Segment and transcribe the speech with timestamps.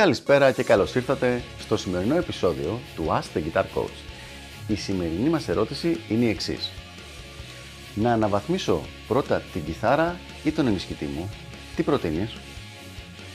[0.00, 3.98] Καλησπέρα και καλώς ήρθατε στο σημερινό επεισόδιο του Ask the Guitar Coach.
[4.68, 6.70] Η σημερινή μας ερώτηση είναι η εξής.
[7.94, 11.30] Να αναβαθμίσω πρώτα την κιθάρα ή τον ενισχυτή μου,
[11.76, 12.36] τι προτείνεις;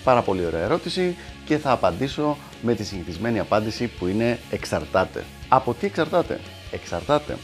[0.04, 5.24] Πάρα πολύ ωραία ερώτηση και θα απαντήσω με τη συνηθισμένη απάντηση που είναι εξαρτάται.
[5.48, 6.40] Από τι εξαρτάται;
[6.72, 7.38] Εξαρτάται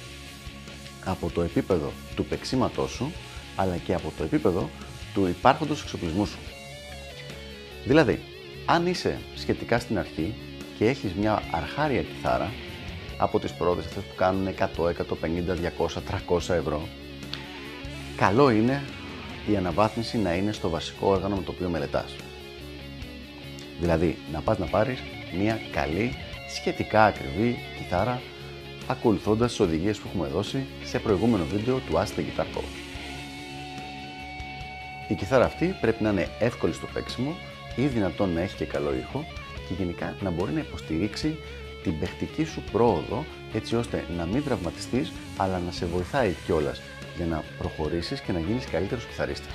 [1.06, 3.12] από το επίπεδο του παίξήματός σου
[3.56, 4.70] αλλά και από το επίπεδο
[5.14, 6.40] του υπάρχοντος εξοπλισμού σου.
[7.86, 8.31] Δηλαδή,
[8.66, 10.34] αν είσαι σχετικά στην αρχή
[10.78, 12.52] και έχεις μια αρχάρια κιθάρα
[13.18, 16.88] από τις πρώτες αυτές που κάνουν 100, 150, 200, 300 ευρώ
[18.22, 18.84] καλό είναι
[19.52, 22.16] η αναβάθμιση να είναι στο βασικό όργανο με το οποίο μελετάς.
[23.80, 25.00] Δηλαδή, να πας να πάρεις
[25.38, 26.16] μια καλή,
[26.56, 28.22] σχετικά ακριβή κιθάρα
[28.88, 32.78] ακολουθώντας τις οδηγίες που έχουμε δώσει σε προηγούμενο βίντεο του Ask the Guitar Coach.
[35.08, 37.36] Η κιθάρα αυτή πρέπει να είναι εύκολη στο παίξιμο
[37.76, 39.26] ή δυνατόν να έχει και καλό ήχο
[39.68, 41.38] και γενικά να μπορεί να υποστηρίξει
[41.84, 46.82] την παιχτική σου πρόοδο έτσι ώστε να μην τραυματιστείς αλλά να σε βοηθάει κιόλας
[47.16, 49.54] για να προχωρήσεις και να γίνεις καλύτερος κιθαρίστας.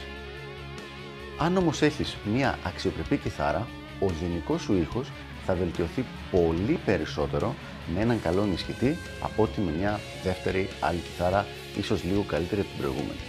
[1.39, 3.67] Αν όμως έχεις μια αξιοπρεπή κιθάρα,
[4.01, 5.09] ο γενικός σου ήχος
[5.47, 7.55] θα βελτιωθεί πολύ περισσότερο
[7.95, 11.47] με έναν καλό ενισχυτή από ότι με μια δεύτερη άλλη κιθάρα,
[11.79, 13.21] ίσως λίγο καλύτερη από την προηγούμενη.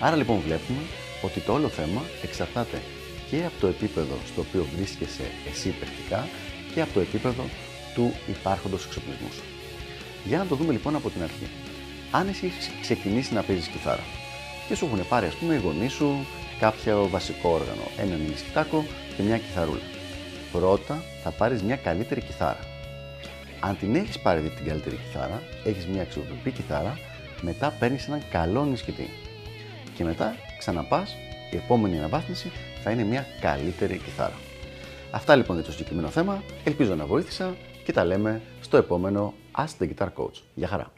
[0.00, 0.80] Άρα λοιπόν βλέπουμε
[1.26, 2.78] ότι το όλο θέμα εξαρτάται
[3.30, 6.28] και από το επίπεδο στο οποίο βρίσκεσαι εσύ παιχτικά
[6.74, 7.44] και από το επίπεδο
[7.94, 9.42] του υπάρχοντος εξοπλισμού σου.
[10.24, 11.46] Για να το δούμε λοιπόν από την αρχή.
[12.10, 14.04] Αν εσύ ξεκινήσεις να παίζεις κιθάρα
[14.68, 16.26] και σου έχουν πάρει ας πούμε οι γονείς σου
[16.60, 18.84] κάποιο βασικό όργανο, έναν ενισχυτάκο
[19.16, 19.86] και μια κιθαρούλα.
[20.52, 22.60] Πρώτα θα πάρεις μια καλύτερη κιθάρα.
[23.60, 26.98] Αν την έχεις πάρει την καλύτερη κιθάρα, έχεις μια αξιοπρεπή κιθάρα,
[27.40, 29.08] μετά παίρνεις έναν καλό ενισχυτή
[29.96, 31.16] και μετά ξαναπάς,
[31.50, 32.50] η επόμενη αναβάθμιση
[32.82, 34.34] θα είναι μια καλύτερη κιθάρα.
[35.10, 39.82] Αυτά λοιπόν για το συγκεκριμένο θέμα, ελπίζω να βοήθησα και τα λέμε στο επόμενο Ask
[39.82, 40.42] the Guitar Coach.
[40.54, 40.92] Γεια χαρά!